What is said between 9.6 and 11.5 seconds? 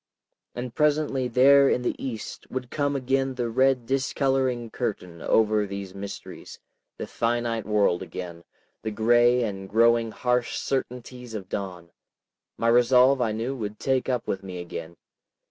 growing harsh certainties of